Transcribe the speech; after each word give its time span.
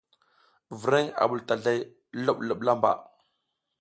Vreŋ 0.81 1.05
a 1.21 1.23
ɓul 1.29 1.41
tazlay 1.47 1.79
loɓloɓ 2.25 2.59
lamba. 2.65 2.91